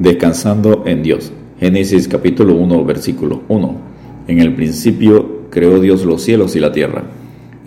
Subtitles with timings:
[0.00, 1.30] Descansando en Dios.
[1.58, 3.76] Génesis capítulo 1, versículo 1.
[4.28, 7.02] En el principio creó Dios los cielos y la tierra.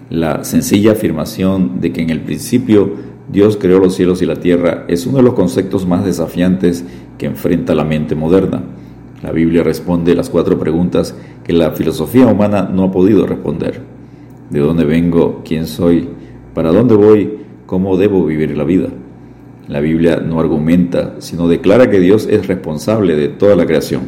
[0.09, 2.89] La sencilla afirmación de que en el principio
[3.31, 6.83] Dios creó los cielos y la tierra es uno de los conceptos más desafiantes
[7.19, 8.63] que enfrenta la mente moderna.
[9.21, 13.79] La Biblia responde las cuatro preguntas que la filosofía humana no ha podido responder.
[14.49, 15.43] ¿De dónde vengo?
[15.45, 16.09] ¿Quién soy?
[16.55, 17.37] ¿Para dónde voy?
[17.67, 18.89] ¿Cómo debo vivir la vida?
[19.67, 24.01] La Biblia no argumenta, sino declara que Dios es responsable de toda la creación.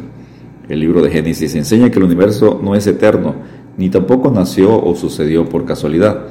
[0.68, 3.34] El libro de Génesis enseña que el universo no es eterno,
[3.78, 6.26] ni tampoco nació o sucedió por casualidad,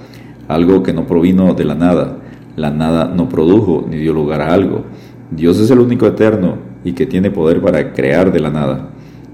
[0.48, 2.20] algo que no provino de la nada.
[2.56, 4.86] La nada no produjo ni dio lugar a algo.
[5.32, 8.90] Dios es el único eterno y que tiene poder para crear de la nada.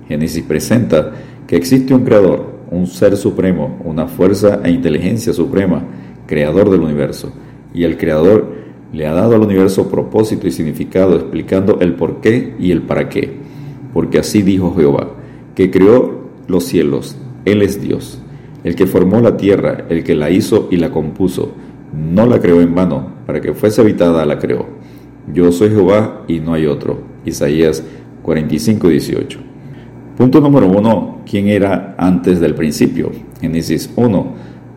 [0.08, 1.12] Génesis presenta
[1.48, 5.84] que existe un creador, un ser supremo, una fuerza e inteligencia suprema,
[6.28, 7.34] creador del universo.
[7.74, 8.61] Y el creador
[8.94, 13.10] le ha dado al universo propósito y significado, explicando el por qué y el para
[13.10, 13.32] qué.
[13.94, 15.12] Porque así dijo Jehová,
[15.56, 18.22] que creó los cielos, Él es Dios,
[18.64, 21.54] el que formó la tierra, el que la hizo y la compuso,
[21.94, 24.66] no la creó en vano, para que fuese habitada la creó.
[25.34, 27.00] Yo soy Jehová y no hay otro.
[27.26, 27.84] Isaías
[28.24, 29.40] 45, 18.
[30.18, 33.12] Punto número uno, ¿quién era antes del principio?
[33.40, 34.34] Génesis 1,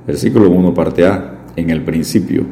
[0.06, 2.44] versículo 1, parte A, en el principio.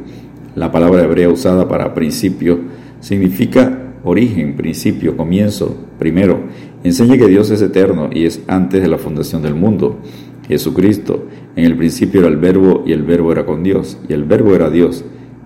[0.54, 2.58] La palabra hebrea usada para principio
[3.00, 6.40] significa origen, principio, comienzo, primero.
[6.84, 9.98] Enseña que Dios es eterno y es antes de la fundación del mundo.
[10.46, 14.24] Jesucristo, en el principio era el verbo y el verbo era con Dios y el
[14.24, 15.04] verbo era Dios.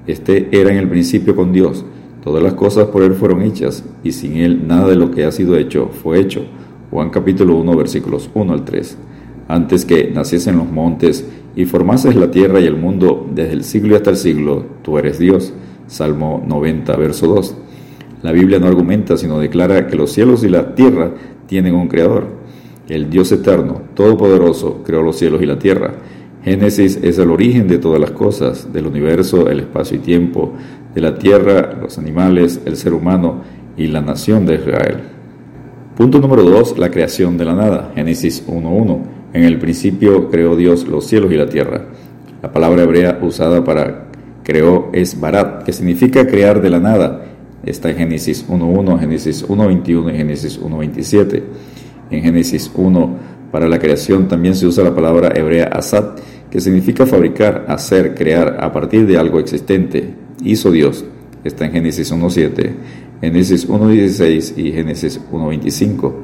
[0.09, 1.85] Este era en el principio con Dios.
[2.25, 5.31] Todas las cosas por Él fueron hechas y sin Él nada de lo que ha
[5.31, 6.45] sido hecho fue hecho.
[6.91, 8.99] Juan capítulo 1 versículos 1 al 3.
[9.49, 11.25] Antes que naciesen los montes
[11.57, 15.19] y formases la tierra y el mundo desde el siglo hasta el siglo, tú eres
[15.19, 15.55] Dios.
[15.87, 17.57] Salmo 90, verso 2.
[18.23, 21.13] La Biblia no argumenta, sino declara que los cielos y la tierra
[21.47, 22.27] tienen un creador.
[22.89, 25.95] El Dios eterno, todopoderoso, creó los cielos y la tierra.
[26.45, 30.53] Génesis es el origen de todas las cosas, del universo, el espacio y tiempo,
[30.95, 33.43] de la tierra, los animales, el ser humano
[33.77, 34.97] y la nación de Israel.
[35.97, 36.79] Punto número 2.
[36.79, 37.93] La creación de la nada.
[37.95, 39.16] Génesis 1.1.
[39.37, 41.85] En el principio creó Dios los cielos y la tierra.
[42.43, 44.07] La palabra hebrea usada para
[44.43, 47.27] creó es barat, que significa crear de la nada.
[47.63, 51.43] Está en Génesis 1.1, Génesis 1.21 y Génesis 1.27.
[52.13, 53.19] En Génesis 1,
[53.53, 56.19] para la creación también se usa la palabra hebrea asat,
[56.51, 60.15] que significa fabricar, hacer, crear a partir de algo existente.
[60.43, 61.05] Hizo Dios.
[61.45, 62.71] Está en Génesis 1.7,
[63.21, 66.15] Génesis 1.16 y Génesis 1.25.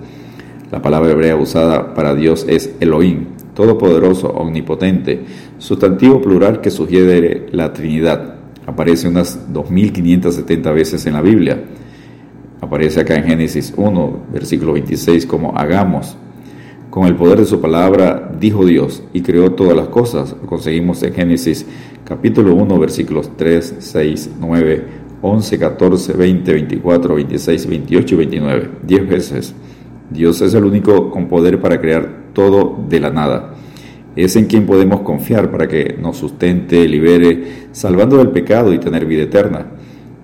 [0.73, 5.21] La palabra hebrea usada para Dios es Elohim, todopoderoso, omnipotente,
[5.59, 8.37] sustantivo plural que sugiere la Trinidad.
[8.65, 11.63] Aparece unas 2570 veces en la Biblia.
[12.63, 16.17] Aparece acá en Génesis 1, versículo 26 como hagamos.
[16.89, 20.35] Con el poder de su palabra dijo Dios y creó todas las cosas.
[20.41, 21.67] Lo conseguimos en Génesis
[22.03, 24.87] capítulo 1, versículos 3, 6, 9,
[25.21, 28.71] 11, 14, 20, 24, 26, 28 y 29.
[28.85, 29.55] Diez veces.
[30.13, 33.55] Dios es el único con poder para crear todo de la nada.
[34.15, 39.07] Es en quien podemos confiar para que nos sustente, libere, salvando del pecado y tener
[39.07, 39.67] vida eterna.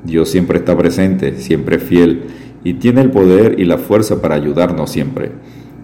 [0.04, 2.24] Dios siempre está presente, siempre fiel,
[2.64, 5.32] y tiene el poder y la fuerza para ayudarnos siempre.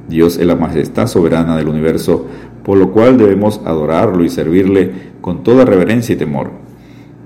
[0.08, 2.26] Dios es la majestad soberana del universo,
[2.62, 4.90] por lo cual debemos adorarlo y servirle
[5.22, 6.50] con toda reverencia y temor.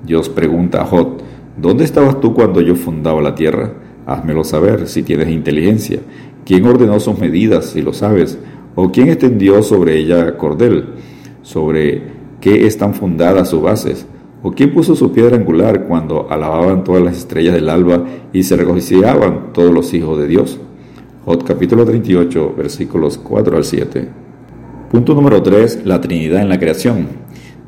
[0.07, 1.23] Dios pregunta a Jod,
[1.57, 3.73] ¿dónde estabas tú cuando yo fundaba la tierra?
[4.07, 6.01] Házmelo saber si tienes inteligencia.
[6.49, 8.39] ¿Quién ordenó sus medidas, si lo sabes?
[8.75, 10.95] ¿O quién extendió sobre ella cordel?
[11.43, 12.05] ¿Sobre
[12.41, 14.07] qué están fundadas sus bases?
[14.43, 18.57] ¿O quién puso su piedra angular cuando alababan todas las estrellas del alba y se
[18.57, 20.59] regocijaban todos los hijos de Dios?
[21.27, 24.09] Jot capítulo 38, versículos 4 al 7.
[24.91, 25.83] Punto número 3.
[25.85, 27.09] La Trinidad en la creación.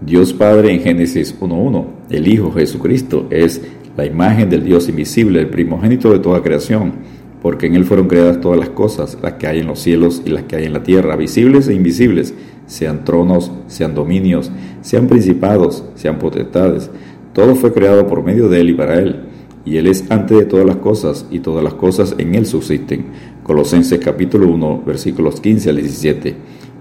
[0.00, 1.84] Dios Padre en Génesis 1.1.
[2.08, 3.60] El Hijo Jesucristo es
[3.98, 8.40] la imagen del Dios invisible, el primogénito de toda creación porque en Él fueron creadas
[8.40, 10.82] todas las cosas, las que hay en los cielos y las que hay en la
[10.82, 12.34] tierra, visibles e invisibles,
[12.66, 14.50] sean tronos, sean dominios,
[14.82, 16.90] sean principados, sean potestades.
[17.32, 19.20] Todo fue creado por medio de Él y para Él.
[19.64, 23.06] Y Él es antes de todas las cosas, y todas las cosas en Él subsisten.
[23.42, 26.34] Colosenses capítulo 1, versículos 15 al 17.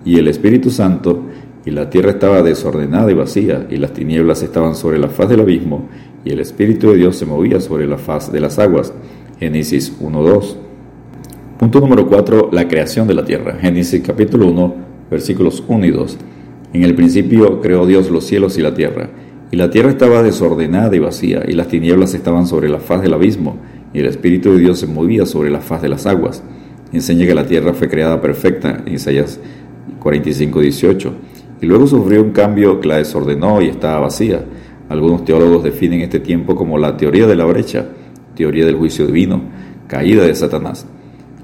[0.05, 1.23] Y el Espíritu Santo,
[1.65, 5.41] y la tierra estaba desordenada y vacía, y las tinieblas estaban sobre la faz del
[5.41, 5.89] abismo,
[6.23, 8.93] y el Espíritu de Dios se movía sobre la faz de las aguas.
[9.39, 10.55] Génesis 1.2.
[11.57, 12.49] Punto número 4.
[12.51, 13.57] La creación de la tierra.
[13.57, 14.75] Génesis capítulo 1,
[15.09, 16.17] versículos 1 y 2.
[16.73, 19.09] En el principio creó Dios los cielos y la tierra,
[19.49, 23.13] y la tierra estaba desordenada y vacía, y las tinieblas estaban sobre la faz del
[23.13, 23.55] abismo,
[23.93, 26.43] y el Espíritu de Dios se movía sobre la faz de las aguas.
[26.91, 29.39] Enseña que la tierra fue creada perfecta Isaías
[30.01, 31.13] 45, 18,
[31.61, 34.43] y luego sufrió un cambio que la desordenó y estaba vacía.
[34.89, 37.85] Algunos teólogos definen este tiempo como la teoría de la brecha,
[38.39, 39.41] teoría del juicio divino,
[39.85, 40.85] caída de Satanás.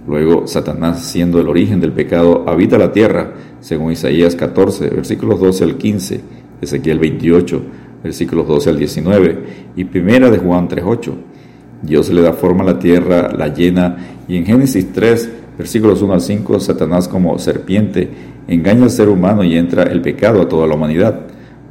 [0.08, 5.64] Luego, Satanás, siendo el origen del pecado, habita la tierra, según Isaías 14, versículos 12
[5.66, 6.22] al 15,
[6.62, 7.62] Ezequiel 28,
[8.02, 9.40] versículos 12 al 19,
[9.76, 11.12] y primera de Juan 3.8.
[11.82, 13.98] Dios le da forma a la tierra, la llena,
[14.30, 18.10] y en Génesis 3, versículos 1 al 5, Satanás como serpiente
[18.48, 21.24] engaña al ser humano y entra el pecado a toda la humanidad.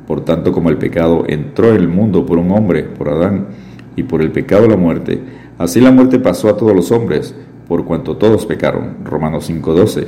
[0.06, 3.46] Por tanto, como el pecado entró en el mundo por un hombre, por Adán,
[3.96, 5.20] y por el pecado la muerte,
[5.58, 7.34] así la muerte pasó a todos los hombres,
[7.68, 9.04] por cuanto todos pecaron.
[9.04, 10.06] Romanos 5:12.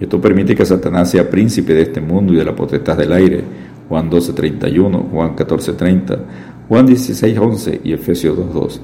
[0.00, 3.42] Esto permite que Satanás sea príncipe de este mundo y de la potestad del aire.
[3.88, 6.18] Juan 12:31, Juan 14:30,
[6.68, 8.80] Juan 16:11 y Efesios 2:2.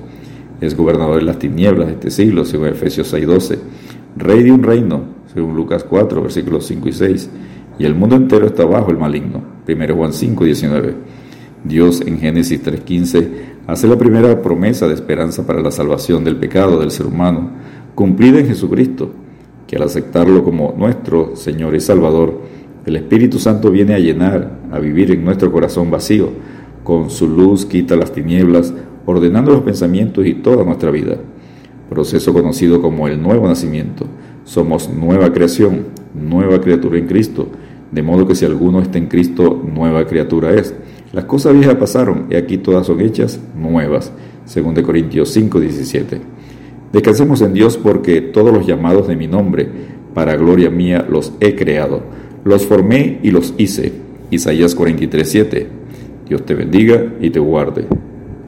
[0.60, 3.58] Es gobernador de las tinieblas de este siglo, según Efesios 6:12.
[4.16, 5.02] Rey de un reino,
[5.32, 7.30] según Lucas 4, versículos 5 y 6.
[7.78, 9.42] Y el mundo entero está bajo el maligno.
[9.66, 10.94] 1 Juan 5:19.
[11.64, 13.28] Dios en Génesis 3:15
[13.66, 17.50] hace la primera promesa de esperanza para la salvación del pecado del ser humano,
[17.94, 19.10] cumplida en Jesucristo,
[19.66, 22.38] que al aceptarlo como nuestro Señor y Salvador,
[22.84, 26.28] el Espíritu Santo viene a llenar, a vivir en nuestro corazón vacío.
[26.82, 28.74] Con su luz quita las tinieblas,
[29.06, 31.16] ordenando los pensamientos y toda nuestra vida.
[31.88, 34.06] Proceso conocido como el nuevo nacimiento.
[34.44, 37.48] Somos nueva creación, nueva criatura en Cristo,
[37.90, 40.74] de modo que si alguno está en Cristo, nueva criatura es.
[41.14, 44.10] Las cosas viejas pasaron y aquí todas son hechas nuevas.
[44.52, 46.20] 2 Corintios 5, 17.
[46.92, 49.68] Descansemos en Dios porque todos los llamados de mi nombre,
[50.12, 52.02] para gloria mía, los he creado.
[52.42, 53.92] Los formé y los hice.
[54.30, 55.66] Isaías 43, 7.
[56.28, 57.86] Dios te bendiga y te guarde.